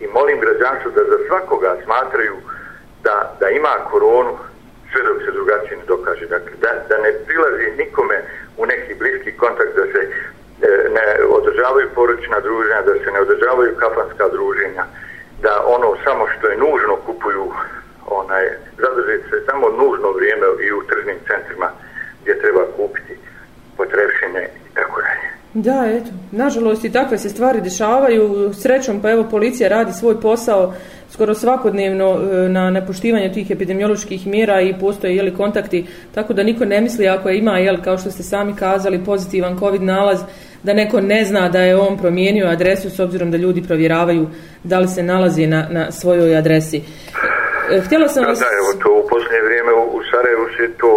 i 0.01 0.07
molim 0.07 0.41
građanstvo 0.41 0.91
da 0.91 1.03
za 1.13 1.19
svakoga 1.29 1.77
smatraju 1.85 2.37
da, 3.03 3.37
da 3.41 3.49
ima 3.49 3.75
koronu 3.91 4.39
sve 4.93 5.03
dok 5.03 5.19
se 5.25 5.31
drugačije 5.31 5.77
ne 5.77 5.85
dokaže. 5.87 6.27
Dakle, 6.27 6.53
da, 6.65 6.71
da 6.89 6.97
ne 7.05 7.13
prilazi 7.27 7.67
nikome 7.83 8.17
u 8.61 8.67
neki 8.67 8.93
bliski 9.01 9.33
kontakt, 9.43 9.73
da 9.81 9.85
se 9.93 10.01
e, 10.03 10.11
ne 10.97 11.07
održavaju 11.39 11.89
poručna 11.95 12.39
druženja, 12.41 12.83
da 12.89 12.95
se 13.03 13.11
ne 13.15 13.21
održavaju 13.27 13.81
kafanska 13.83 14.25
druženja, 14.37 14.85
da 15.45 15.53
ono 15.77 15.89
samo 16.05 16.25
što 16.33 16.45
je 16.49 16.63
nužno 16.67 16.95
kupuju 17.07 17.47
onaj, 18.07 18.45
zadrži 18.83 19.17
se 19.31 19.37
samo 19.49 19.67
nužno 19.81 20.09
vrijeme 20.17 20.47
i 20.67 20.73
u 20.73 20.83
tržnim 20.89 21.19
centrima 21.29 21.69
gdje 22.23 22.41
treba 22.43 22.63
kupiti 22.77 23.15
potrebšine 23.77 24.43
i 24.69 24.75
tako 24.75 25.01
dalje. 25.07 25.27
Da, 25.55 25.79
eto, 25.97 26.11
nažalost 26.33 26.85
i 26.85 26.93
takve 26.93 27.19
se 27.19 27.29
stvari 27.29 27.61
dešavaju. 27.61 28.53
Srećom, 28.63 29.03
pa 29.03 29.11
evo, 29.11 29.25
policija 29.31 29.69
radi 29.69 29.93
svoj 29.93 30.21
posao 30.21 30.75
skoro 31.21 31.35
svakodnevno 31.35 32.09
e, 32.17 32.49
na 32.49 32.71
nepoštivanju 32.71 33.33
tih 33.35 33.51
epidemioloških 33.51 34.27
mjera 34.27 34.61
i 34.61 34.75
postoje 34.81 35.17
jeli, 35.17 35.35
kontakti, 35.37 35.87
tako 36.15 36.33
da 36.33 36.43
niko 36.43 36.65
ne 36.65 36.81
misli 36.81 37.09
ako 37.09 37.29
ima, 37.29 37.59
jel, 37.59 37.77
kao 37.85 37.99
što 37.99 38.11
ste 38.11 38.23
sami 38.23 38.57
kazali, 38.57 39.05
pozitivan 39.05 39.59
COVID 39.59 39.83
nalaz, 39.83 40.21
da 40.63 40.73
neko 40.73 41.01
ne 41.01 41.25
zna 41.25 41.49
da 41.49 41.61
je 41.61 41.77
on 41.77 41.99
promijenio 41.99 42.47
adresu 42.47 42.91
s 42.91 42.99
obzirom 43.01 43.31
da 43.31 43.37
ljudi 43.37 43.63
provjeravaju 43.69 44.27
da 44.65 44.79
li 44.79 44.89
se 44.89 45.03
nalazi 45.03 45.47
na, 45.47 45.67
na 45.71 45.93
svojoj 45.93 46.37
adresi. 46.37 46.79
E, 47.73 47.81
htjela 47.87 48.09
sam 48.09 48.25
vas... 48.25 48.39
Da, 48.39 48.51
evo 48.61 48.71
to 48.83 48.91
u 49.01 49.09
posljednje 49.11 49.43
vrijeme 49.49 49.73
u, 49.73 49.85
u 49.99 50.01
Sarajevu 50.11 50.47
se 50.57 50.65
to 50.81 50.93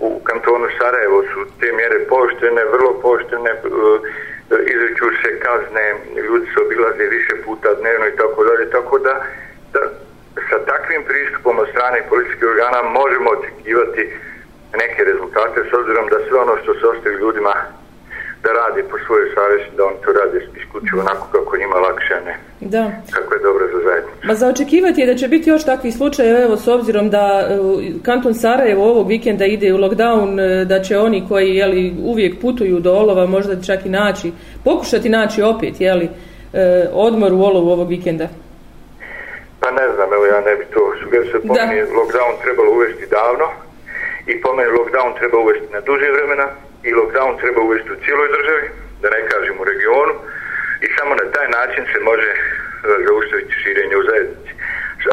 u 0.00 0.08
kantonu 0.28 0.66
Sarajevo 0.78 1.18
su 1.30 1.38
te 1.60 1.68
mjere 1.78 1.98
poštene, 2.12 2.62
vrlo 2.74 2.92
poštene, 3.06 3.50
e, 3.50 3.58
izreću 4.74 5.06
se 5.20 5.30
kazne, 5.46 5.84
ljudi 6.28 6.46
se 6.52 6.58
obilaze 6.64 7.04
više 7.16 7.34
puta 7.44 7.68
dnevno 7.80 8.06
i 8.08 8.16
tako 8.22 8.40
dalje, 8.48 8.64
tako 8.78 8.98
da, 8.98 9.14
da 9.76 9.82
sa 10.48 10.58
takvim 10.72 11.02
pristupom 11.10 11.54
od 11.62 11.68
strane 11.72 11.98
policijskih 12.10 12.46
organa 12.52 12.80
možemo 13.00 13.28
očekivati 13.36 14.02
neke 14.82 15.00
rezultate 15.10 15.58
s 15.70 15.72
obzirom 15.78 16.04
da 16.12 16.18
sve 16.26 16.36
ono 16.44 16.54
što 16.62 16.70
se 16.78 16.84
ostavi 16.92 17.16
ljudima 17.24 17.54
da 18.46 18.50
radi 18.62 18.82
po 18.90 18.96
svojoj 19.06 19.28
savjesti, 19.34 19.76
da 19.76 19.82
oni 19.84 19.98
to 20.04 20.10
radi 20.20 20.36
isključivo 20.60 21.00
onako 21.00 21.26
kako 21.32 21.56
njima 21.56 21.76
lakše, 21.86 22.16
ne? 22.26 22.34
Da. 22.60 22.84
Kako 23.16 23.34
je 23.34 23.40
dobro 23.40 23.64
za 23.74 23.78
zajednicu. 23.86 24.26
Ma 24.26 24.34
za 24.34 24.48
očekivati 24.48 25.00
je 25.00 25.06
da 25.06 25.14
će 25.14 25.28
biti 25.28 25.50
još 25.50 25.64
takvi 25.64 25.92
slučaje, 25.92 26.44
evo, 26.44 26.56
s 26.56 26.68
obzirom 26.68 27.10
da 27.10 27.24
uh, 27.48 27.82
kanton 28.02 28.34
Sarajevo 28.34 28.84
ovog 28.84 29.08
vikenda 29.08 29.44
ide 29.44 29.74
u 29.74 29.78
lockdown, 29.78 30.28
uh, 30.32 30.68
da 30.68 30.82
će 30.82 30.98
oni 30.98 31.24
koji, 31.28 31.56
jeli, 31.56 31.94
uvijek 32.04 32.40
putuju 32.40 32.80
do 32.80 32.92
Olova, 32.92 33.26
možda 33.26 33.62
čak 33.62 33.86
i 33.86 33.88
naći, 33.88 34.32
pokušati 34.64 35.08
naći 35.08 35.42
opet, 35.42 35.80
jeli, 35.80 36.04
uh, 36.04 36.60
odmor 36.92 37.32
u 37.32 37.42
Olovu 37.42 37.70
ovog 37.70 37.88
vikenda. 37.88 38.28
Pa 39.60 39.70
ne 39.70 39.86
znam, 39.94 40.12
evo 40.12 40.26
ja 40.26 40.40
ne 40.40 40.56
bi 40.56 40.64
to 40.74 40.92
po 41.48 41.54
meni 41.54 41.80
lockdown 41.98 42.32
trebalo 42.42 42.70
uvesti 42.70 43.06
davno 43.06 43.48
i 44.26 44.40
po 44.42 44.50
meni 44.56 44.70
lockdown 44.78 45.18
treba 45.18 45.38
uvesti 45.38 45.66
na 45.72 45.80
duže 45.80 46.08
vremena, 46.16 46.46
i 46.88 46.90
lockdown 46.98 47.40
treba 47.42 47.60
uvesti 47.62 47.92
u 47.92 48.00
cijeloj 48.04 48.28
državi, 48.36 48.66
da 49.02 49.08
ne 49.10 49.20
kažem 49.30 49.60
u 49.60 49.64
regionu, 49.64 50.14
i 50.84 50.86
samo 50.96 51.12
na 51.14 51.26
taj 51.34 51.48
način 51.58 51.84
se 51.92 51.98
može 52.10 52.30
e, 52.32 52.36
zaustaviti 53.06 53.60
širenje 53.62 53.96
u 53.96 54.06
zajednici. 54.08 54.52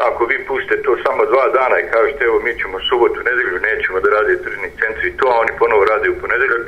Ako 0.08 0.22
vi 0.30 0.38
pustite 0.48 0.82
to 0.82 0.92
samo 1.04 1.22
dva 1.32 1.46
dana 1.58 1.76
i 1.78 1.90
kažete 1.94 2.24
evo 2.24 2.38
mi 2.44 2.52
ćemo 2.60 2.76
subotu, 2.88 3.18
nedelju, 3.28 3.66
nećemo 3.68 4.00
da 4.00 4.08
radi 4.16 4.42
tržni 4.44 4.68
centri 4.80 5.16
to, 5.18 5.26
a 5.32 5.40
oni 5.42 5.52
ponovo 5.58 5.84
rade 5.84 6.06
u 6.10 6.20
ponedeljak, 6.22 6.64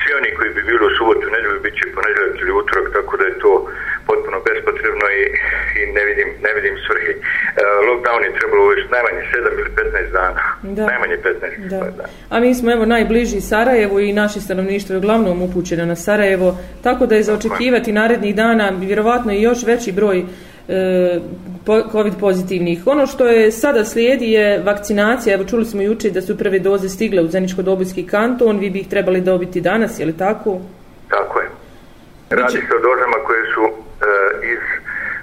svi 0.00 0.10
oni 0.18 0.30
koji 0.36 0.50
bi 0.56 0.62
bili 0.68 0.86
u 0.86 0.96
subotu, 0.98 1.26
nedelju, 1.36 1.64
bit 1.64 1.74
će 1.78 1.94
ponedeljak 1.96 2.34
ili 2.40 2.52
utorak, 2.60 2.86
tako 2.96 3.16
da 3.16 3.24
je 3.26 3.38
to 3.44 3.52
potpuno 4.06 4.36
bespotrebno 4.46 5.06
i, 5.20 5.22
i 5.78 5.80
ne 5.96 6.02
vidim, 6.08 6.28
ne 6.46 6.50
vidim 6.56 6.74
svrhe. 6.86 7.12
Uh, 7.14 7.22
lockdown 7.88 8.20
je 8.26 8.36
trebalo 8.38 8.60
uvesti 8.64 8.90
najmanje 8.96 9.22
7 9.34 9.60
ili 9.60 9.70
15 9.76 10.12
dana. 10.18 10.42
Da. 10.62 10.86
Najmanje 10.86 11.16
15 11.16 11.68
da. 11.68 11.78
dana. 11.78 12.08
A 12.30 12.40
mi 12.40 12.54
smo 12.54 12.72
evo 12.72 12.84
najbliži 12.84 13.40
Sarajevo 13.40 14.00
i 14.00 14.12
naše 14.12 14.40
stanovništvo 14.40 14.92
je 14.92 14.98
uglavnom 14.98 15.42
upućeno 15.42 15.84
na 15.86 15.96
Sarajevo, 15.96 16.58
tako 16.82 17.06
da 17.06 17.14
je 17.14 17.22
zaočekivati 17.22 17.92
narednih 17.92 18.34
dana 18.34 18.72
vjerovatno 18.80 19.32
i 19.32 19.42
još 19.42 19.62
veći 19.62 19.92
broj 19.92 20.24
e, 20.68 21.20
COVID 21.92 22.14
pozitivnih. 22.20 22.86
Ono 22.86 23.06
što 23.06 23.26
je 23.26 23.52
sada 23.52 23.84
slijedi 23.84 24.32
je 24.32 24.62
vakcinacija. 24.62 25.34
Evo 25.34 25.44
čuli 25.44 25.64
smo 25.64 25.82
juče 25.82 26.10
da 26.10 26.22
su 26.22 26.38
prve 26.38 26.58
doze 26.58 26.88
stigle 26.88 27.22
u 27.22 27.28
Zeničko-Dobojski 27.28 28.06
kanton. 28.10 28.58
Vi 28.58 28.70
bi 28.70 28.78
ih 28.78 28.88
trebali 28.88 29.20
dobiti 29.20 29.60
danas, 29.60 30.00
je 30.00 30.06
li 30.06 30.18
tako? 30.18 30.60
Tako 31.08 31.40
je. 31.40 31.48
Radi 32.30 32.52
se 32.52 32.74
o 32.76 32.82
dozama 32.88 33.16
koje 33.26 33.42
su 33.54 33.84
Eh, 34.04 34.52
iz 34.52 34.62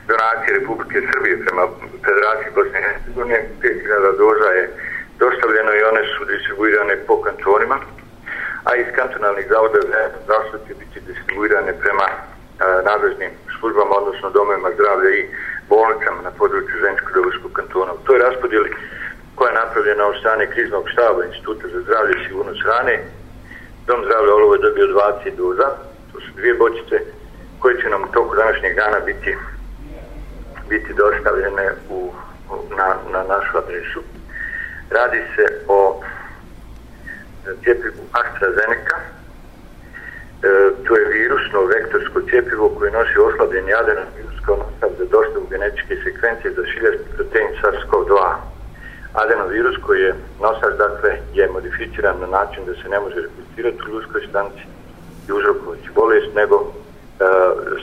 donacije 0.08 0.58
Republike 0.60 0.98
Srbije 1.12 1.36
prema 1.46 1.64
Federaciji 2.06 2.56
Bosne 2.56 2.78
i 2.80 2.84
Hercegovine. 2.88 3.40
5000 3.62 4.18
doza 4.18 4.50
je 4.60 4.64
dostavljeno 5.24 5.72
i 5.74 5.88
one 5.92 6.02
su 6.12 6.26
distribuirane 6.26 6.96
po 7.08 7.22
kantonima, 7.26 7.78
a 8.68 8.70
iz 8.76 8.88
kantonalnih 8.96 9.46
zavoda 9.54 9.80
zdravstva 10.24 10.60
će 10.68 10.74
biti 10.82 10.98
distribuirane 11.10 11.74
prema 11.84 12.08
eh, 12.12 12.18
nadležnim 12.90 13.32
službama, 13.60 13.94
odnosno 14.02 14.30
domovima 14.30 14.70
zdravlja 14.78 15.10
i 15.16 15.30
bolnicama 15.70 16.22
na 16.28 16.32
području 16.40 16.82
Ženčko-Dobojskog 16.84 17.52
kantona. 17.54 17.92
U 17.94 18.06
toj 18.08 18.18
raspodjeli 18.26 18.70
koja 19.36 19.50
je 19.50 19.60
napravljena 19.64 20.04
od 20.08 20.16
strane 20.20 20.52
kriznog 20.54 20.84
štaba 20.94 21.26
Instituta 21.26 21.68
za 21.74 21.80
zdravlje 21.82 22.14
i 22.16 22.24
sigurnost 22.26 22.62
hrane, 22.66 22.96
Dom 23.88 24.00
zdravlja 24.06 24.34
Olovo 24.34 24.54
je 24.56 24.66
dobio 24.68 24.88
20 24.88 25.36
doza, 25.38 25.68
to 26.12 26.20
su 26.20 26.30
dvije 26.36 26.54
bočice, 26.54 26.98
koje 27.62 27.82
će 27.82 27.90
nam 27.90 28.04
u 28.04 28.12
toku 28.14 28.36
današnjeg 28.36 28.76
dana 28.76 29.00
biti 29.06 29.36
biti 30.72 30.94
dostavljene 30.94 31.66
u, 31.90 32.00
na, 32.78 32.88
na 33.14 33.22
našu 33.34 33.58
adresu. 33.58 34.02
Radi 34.90 35.22
se 35.36 35.46
o 35.68 35.80
e, 36.02 37.54
cijepivu 37.64 38.04
AstraZeneca. 38.22 38.98
E, 39.00 39.06
to 40.86 40.92
je 40.98 41.14
virusno 41.20 41.60
vektorsko 41.76 42.22
cijepivo 42.30 42.70
koje 42.78 42.92
nosi 42.92 43.18
oslabljeni 43.28 43.74
adenovirus 43.74 44.38
kao 44.46 44.56
nosav 44.64 44.90
za 45.00 45.06
dostavu 45.16 45.46
genetičke 45.50 45.96
sekvencije 46.04 46.54
za 46.54 46.64
šiljarski 46.72 47.10
protein 47.16 47.50
SARS-CoV-2. 47.62 48.36
Adenovirus 49.14 49.76
koji 49.86 50.02
je 50.02 50.14
nosač, 50.42 50.74
dakle, 50.78 51.12
je 51.34 51.54
modificiran 51.56 52.16
na 52.20 52.28
način 52.28 52.66
da 52.66 52.74
se 52.74 52.90
ne 52.90 53.00
može 53.00 53.18
replicirati 53.22 53.82
u 53.86 53.94
ljudskoj 53.94 54.22
stanci 54.30 54.64
i 55.28 55.32
uzrokovati 55.32 55.90
bolest, 55.96 56.30
nego 56.36 56.56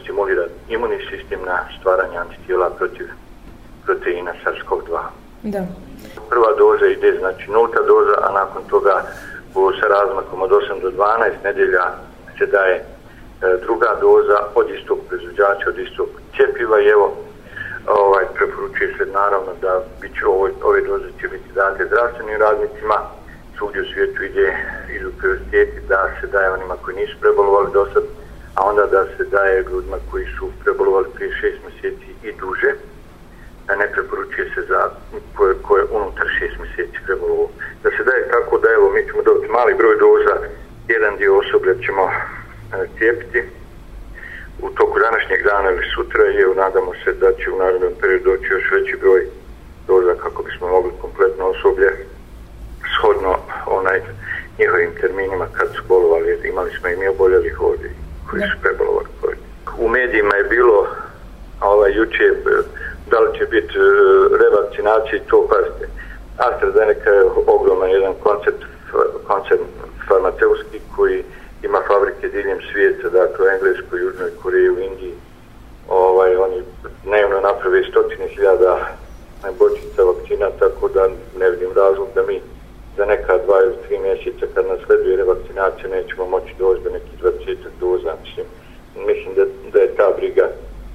stimulira 0.03 0.45
imunni 0.69 0.99
sistem 1.11 1.41
na 1.47 1.59
stvaranje 1.79 2.17
antitijela 2.19 2.71
protiv 2.71 3.07
proteina 3.85 4.33
SARS-CoV-2. 4.45 4.99
Da. 5.43 5.63
Prva 6.31 6.53
doza 6.59 6.87
ide, 6.87 7.19
znači 7.19 7.51
nulta 7.51 7.81
doza, 7.93 8.15
a 8.27 8.33
nakon 8.33 8.63
toga 8.71 9.03
u, 9.55 9.73
sa 9.81 9.87
razmakom 9.87 10.43
od 10.43 10.51
8 10.51 10.81
do 10.83 10.91
12 10.91 11.45
nedelja 11.45 11.85
se 12.39 12.47
daje 12.47 12.77
e, 12.77 12.85
druga 13.65 13.91
doza 14.01 14.39
od 14.55 14.71
istog 14.71 14.99
proizvođača, 15.09 15.69
od 15.69 15.79
istog 15.79 16.09
cjepiva 16.37 16.81
i 16.81 16.89
evo 16.89 17.17
ovaj, 17.87 18.25
preporučuje 18.35 18.95
se 18.99 19.05
naravno 19.13 19.53
da 19.63 19.83
bit 20.01 20.13
će 20.19 20.27
ove, 20.27 20.51
ove 20.63 20.81
doze 20.81 21.09
će 21.21 21.29
biti 21.29 21.53
date 21.55 21.87
zdravstvenim 21.87 22.41
radnicima 22.41 22.97
svugdje 23.59 23.83
u 23.83 23.91
svijetu 23.93 24.23
ide 24.25 24.57
idu 24.97 25.11
prioriteti 25.19 25.81
da 25.89 26.11
se 26.21 26.27
daje 26.27 26.51
onima 26.51 26.77
koji 26.83 26.97
nisu 26.97 27.15
prebolovali 27.21 27.73
do 27.73 27.87
sad 27.93 28.03
a 28.59 28.65
onda 28.71 28.87
da 28.87 29.05
se 29.17 29.25
daje 29.25 29.65
ljudima 29.71 29.97
koji 30.11 30.27
su 30.39 30.51
prebolovali 30.65 31.09
prije 31.15 31.33
šest 31.41 31.59
mjeseci 31.67 32.11
i 32.23 32.33
duže, 32.41 32.73
a 33.69 33.77
ne 33.77 33.87
preporučuje 33.93 34.51
se 34.55 34.63
za 34.69 34.81
koje, 35.37 35.55
koje 35.63 35.85
unutar 35.91 36.27
šest 36.39 36.57
mjeseci 36.63 36.99
prebolovo. 37.07 37.51
Da 37.83 37.91
se 37.91 38.05
daje 38.05 38.29
tako 38.31 38.59
da 38.59 38.69
evo 38.71 38.91
mi 38.91 39.07
ćemo 39.07 39.23
dobiti 39.23 39.53
mali 39.53 39.75
broj 39.75 39.97
doza, 40.05 40.35
jedan 40.89 41.17
dio 41.17 41.39
osoblja 41.39 41.75
ćemo 41.85 42.05
e, 42.11 42.15
cijepiti 42.99 43.43
u 44.63 44.69
toku 44.71 44.99
današnjeg 44.99 45.41
dana 45.51 45.71
ili 45.71 45.85
sutra 45.95 46.23
i 46.27 46.41
evo 46.45 46.55
nadamo 46.55 46.93
se 47.05 47.13
da 47.13 47.33
će 47.33 47.51
u 47.51 47.59
narodnom 47.59 47.93
periodu 48.01 48.25
doći 48.31 48.53
još 48.53 48.71
veći 48.73 48.97
broj 49.03 49.23
doza 49.87 50.15
kako 50.23 50.43
bismo 50.43 50.69
mogli 50.69 50.93
kompletno 51.01 51.45
osoblje 51.47 51.91
shodno 52.95 53.33
onaj 53.67 54.01
njihovim 54.59 54.91
terminima 55.01 55.47
kad 55.53 55.69
su 55.75 55.83
bolovali, 55.89 56.41
imali 56.45 56.71
smo 56.79 56.89
i 56.89 56.97
mi 56.97 57.09
oboljelih 57.09 57.61
ovdje 57.61 57.91
koji 58.31 58.43
su 58.43 58.57
prebolovali 58.63 59.09
COVID. 59.21 59.39
U 59.79 59.89
medijima 59.89 60.35
je 60.37 60.45
bilo 60.45 60.87
ovaj, 61.61 61.93
juče 61.93 62.25
da 63.11 63.21
li 63.21 63.39
će 63.39 63.45
biti 63.45 63.75
revakcinacija 64.43 65.17
i 65.17 65.29
to 65.31 65.49
pazite. 65.51 65.87
AstraZeneca 66.37 67.11
je 67.11 67.31
ogroman 67.47 67.91
jedan 67.91 68.15
koncept, 68.23 68.63
koncept 69.27 69.63
farmaceutski 70.09 70.81
koji 70.97 71.25
ima 71.63 71.81
fabrike 71.89 72.29
diljem 72.29 72.59
svijeta, 72.73 73.09
dakle 73.09 73.47
u 73.47 73.49
Engleskoj, 73.49 74.01
Južnoj 74.01 74.31
Koreji, 74.43 74.71
u 74.71 74.79
Indiji. 74.79 75.15
Ovaj, 75.89 76.37
oni 76.37 76.63
dnevno 77.05 77.41
naprave 77.59 77.85
stotine 77.91 78.29
hiljada 78.29 78.79
bočica 79.59 80.03
vakcina, 80.03 80.51
tako 80.59 80.89
da 80.89 81.09
ne 81.39 81.51
vidim 81.51 81.71
razlog 81.77 82.09
da 82.15 82.23
mi 82.23 82.41
za 82.97 83.05
neka 83.05 83.39
dva 83.47 83.59
ili 83.65 83.75
tri 83.89 83.99
mjeseca 83.99 84.47
kad 84.55 84.67
nas 84.67 84.79
sleduje 84.87 85.17
revakcinacija 85.17 85.89
nećemo 85.89 86.27
moći 86.27 86.55
doći 86.59 86.83
do 86.85 86.91
nekih 86.91 87.15
20 87.23 87.57
doza. 87.81 88.13
Mislim, 88.25 88.47
mislim 89.07 89.35
da, 89.35 89.45
da 89.73 89.79
je 89.79 89.95
ta 89.97 90.11
briga 90.17 90.47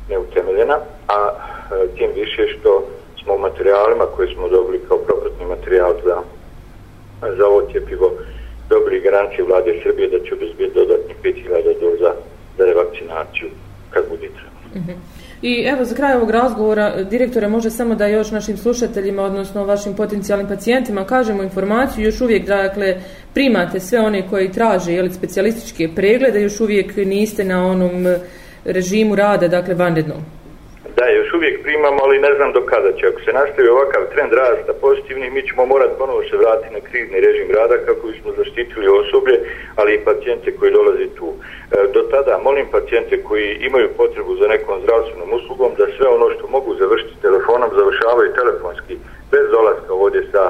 neutemeljena, 0.10 0.78
a 1.08 1.30
e, 1.30 1.88
tim 1.98 2.12
više 2.16 2.48
što 2.54 2.88
smo 3.24 3.34
u 3.34 3.40
materijalima 3.40 4.06
koje 4.16 4.28
smo 4.34 4.50
dobili 4.50 4.86
kao 4.88 4.98
propratni 4.98 5.46
materijal 5.46 5.94
za, 6.06 6.18
za 7.38 7.48
ovo 7.48 7.62
tjepivo 7.62 8.12
dobili 8.70 9.00
garanciju 9.00 9.46
vlade 9.46 9.82
Srbije 9.84 10.08
da 10.10 10.20
će 10.26 10.34
obezbiti 10.34 10.76
dodatnih 10.76 11.18
5000 11.24 11.80
doza 11.82 12.14
za 12.58 12.66
revakcinaciju 12.66 13.50
kad 13.90 14.04
bude 14.10 14.28
trebalo. 14.38 14.70
Mm 14.76 14.80
-hmm. 14.80 15.24
I 15.44 15.64
evo 15.68 15.86
za 15.86 15.96
kraj 15.96 16.16
ovog 16.16 16.30
razgovora 16.30 17.04
direktore 17.04 17.48
može 17.48 17.70
samo 17.70 17.96
da 17.96 18.08
još 18.08 18.32
našim 18.32 18.58
slušateljima 18.58 19.24
odnosno 19.24 19.66
vašim 19.66 19.96
potencijalnim 19.96 20.48
pacijentima 20.48 21.06
kažemo 21.06 21.44
informaciju 21.44 22.06
još 22.06 22.22
uvijek 22.22 22.48
dakle 22.48 22.96
primate 23.34 23.80
sve 23.80 24.00
one 24.00 24.30
koji 24.30 24.52
traže 24.52 24.94
jeli 24.94 25.14
specijalističke 25.14 25.90
preglede 25.96 26.42
još 26.42 26.60
uvijek 26.60 26.96
niste 26.96 27.44
na 27.44 27.68
onom 27.68 28.08
režimu 28.66 29.16
rada 29.16 29.48
dakle 29.48 29.74
vanrednom. 29.74 30.43
Uvijek 31.44 31.64
primamo, 31.64 32.00
ali 32.04 32.26
ne 32.28 32.32
znam 32.38 32.52
do 32.54 32.62
kada 32.72 32.92
će. 32.98 33.08
Ako 33.08 33.20
se 33.26 33.32
nastavi 33.34 33.68
ovakav 33.70 34.02
trend 34.14 34.34
rasta 34.34 34.74
pozitivni, 34.86 35.30
mi 35.30 35.42
ćemo 35.48 35.66
morati 35.66 35.98
ponovo 35.98 36.22
se 36.30 36.38
vratiti 36.38 36.74
na 36.74 36.82
krizni 36.88 37.24
režim 37.28 37.50
rada 37.58 37.76
kako 37.88 38.08
bismo 38.08 38.30
zaštitili 38.38 38.88
osoblje, 39.02 39.38
ali 39.76 39.94
i 39.94 40.04
pacijente 40.10 40.56
koji 40.58 40.72
dolaze 40.72 41.08
tu. 41.18 41.28
E, 41.36 41.38
do 41.94 42.02
tada 42.12 42.44
molim 42.48 42.66
pacijente 42.76 43.24
koji 43.28 43.48
imaju 43.70 43.96
potrebu 43.98 44.32
za 44.36 44.48
nekom 44.48 44.82
zdravstvenom 44.84 45.34
uslugom 45.34 45.72
da 45.78 45.86
sve 45.98 46.08
ono 46.08 46.28
što 46.36 46.48
mogu 46.48 46.76
završiti 46.76 47.22
telefonom 47.22 47.70
završavaju 47.80 48.38
telefonski 48.40 48.94
bez 49.32 49.46
dolaska 49.56 49.94
ovdje 49.94 50.22
sa 50.32 50.44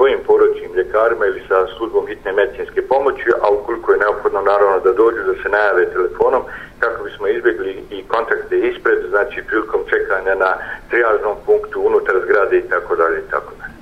svojim 0.00 0.20
porodčnim 0.26 0.72
ljekarima 0.78 1.24
ili 1.26 1.42
sa 1.48 1.58
službom 1.76 2.06
hitne 2.10 2.32
medicinske 2.32 2.80
pomoći, 2.92 3.28
a 3.42 3.46
ukoliko 3.56 3.92
je 3.92 4.02
neophodno 4.04 4.40
naravno 4.52 4.78
da 4.86 4.92
dođu 5.02 5.20
da 5.30 5.34
se 5.42 5.48
najave 5.48 5.92
telefonom 5.94 6.42
kako 6.78 7.04
bismo 7.04 7.26
izbjegli 7.28 7.72
i 7.96 7.98
kontakte 8.12 8.54
ispred, 8.70 8.98
znači 9.12 9.38
prilikom 9.48 9.80
čekanja 9.92 10.34
na 10.44 10.50
trijažnom 10.90 11.36
punktu 11.46 11.76
unutar 11.88 12.14
zgrade 12.24 12.56
i 12.58 12.68
tako 12.72 12.96
dalje 12.96 13.18
i 13.20 13.30
tako 13.30 13.52
dalje. 13.60 13.74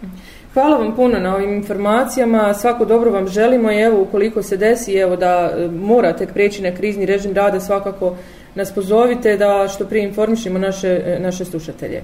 Hvala 0.54 0.76
vam 0.76 0.96
puno 0.96 1.18
na 1.18 1.34
ovim 1.36 1.52
informacijama, 1.60 2.54
svako 2.54 2.84
dobro 2.84 3.10
vam 3.10 3.26
želimo 3.28 3.72
i 3.72 3.82
evo 3.88 4.00
ukoliko 4.00 4.42
se 4.42 4.56
desi 4.56 4.98
evo 4.98 5.16
da 5.16 5.32
e, 5.34 5.68
morate 5.92 6.26
preći 6.34 6.62
na 6.62 6.76
krizni 6.76 7.06
režim 7.06 7.34
rada 7.34 7.60
svakako 7.60 8.16
nas 8.54 8.74
pozovite 8.74 9.36
da 9.36 9.68
što 9.68 9.84
prije 9.84 10.04
informišemo 10.04 10.58
naše, 10.58 10.88
e, 11.06 11.18
naše 11.20 11.44
slušatelje. 11.44 12.02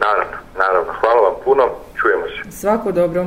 Naravno, 0.00 0.36
naravno. 0.58 0.92
Hvala 1.00 1.20
vam 1.28 1.34
puno, 1.44 1.64
čujemo 2.00 2.24
se. 2.26 2.58
Svako 2.60 2.92
dobro. 2.92 3.26